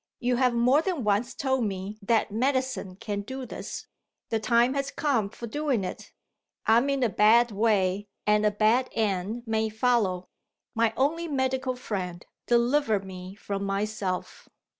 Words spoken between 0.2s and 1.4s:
have more than once